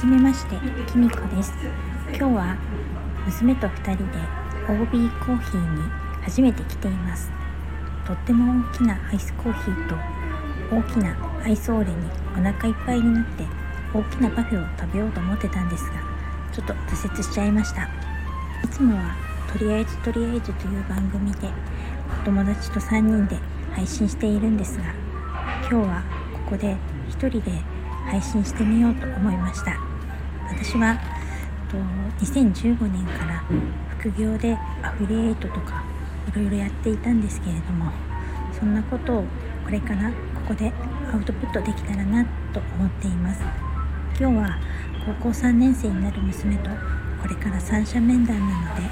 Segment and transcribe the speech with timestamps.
[0.00, 0.56] じめまして
[0.90, 1.52] きみこです。
[2.08, 2.56] 今日は
[3.26, 4.02] 娘と2人で
[4.66, 5.82] OB コーヒーに
[6.22, 7.30] 初めて来ています。
[8.06, 9.96] とっても大きなアイスコーヒーと
[10.74, 11.14] 大きな
[11.44, 11.96] アイスオーレに
[12.32, 13.44] お腹いっぱいになって
[13.92, 15.90] 大きなパフェを食べようと思ってたんですが
[16.50, 17.82] ちょっと挫折しちゃいました。
[17.82, 17.88] い
[18.70, 19.14] つもは
[19.52, 21.50] とりあえずとりあえずという番組で
[22.22, 23.36] お友達と3人で
[23.74, 24.94] 配信しているんですが
[25.70, 26.02] 今日は
[26.46, 26.74] ここで
[27.10, 27.52] 1人で
[28.06, 29.89] 配信してみようと思いました。
[30.50, 30.98] 私は
[32.18, 33.42] 2015年から
[33.98, 35.82] 副業でアフィリエイトとか
[36.28, 37.90] いろいろやっていたんですけれども
[38.52, 39.24] そんなことを
[39.64, 40.14] これからこ
[40.48, 40.72] こで
[41.12, 43.40] アウトプットできたらなと思っています。
[44.18, 44.58] 今日は
[45.06, 46.70] 高校3年生になる娘と
[47.22, 48.82] これから三者面談なので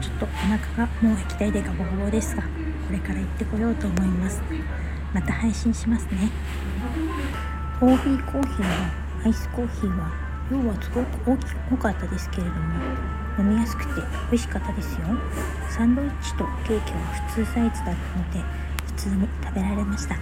[0.00, 2.48] ちょっとお腹がもう液体でガボガボですがこ
[2.92, 4.42] れから行ってこようと思います。
[5.12, 6.30] また配信しますね。
[7.80, 12.60] OB コーヒーのアイスコーヒーは量はすごく大き多かったですけれども
[13.38, 15.06] 飲みやすくて美味しかったですよ。
[15.70, 16.98] サンドイッチとケーキは
[17.30, 18.42] 普通サイズだったので
[18.86, 20.16] 普通に食べられました。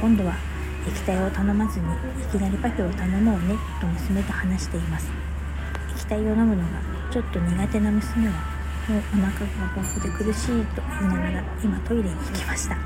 [0.00, 0.34] 今度は
[0.86, 5.08] 液体を頼まずにいきなりパフェを頼もうねと娘と話しています。
[5.94, 6.68] 液体を飲むのが
[7.10, 8.34] ちょっと苦手な娘は
[8.88, 12.76] もうお腹がボコで苦しいと言いながら今トイレに行きました。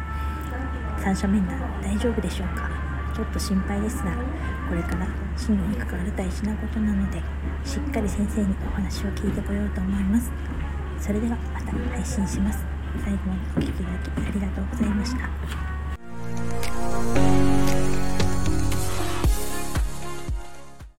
[1.02, 2.79] 三者面談大丈夫でしょうか？
[3.20, 4.12] ょっと心配ですが
[4.68, 7.20] これから進路に関わる大事なことなので
[7.64, 10.30] しっかり先生にお話を聞いてこようと思います。
[10.98, 12.64] それではまた配信します。
[13.02, 14.60] 最後までお聴きいただきありがとう。
[14.60, 14.69] ございました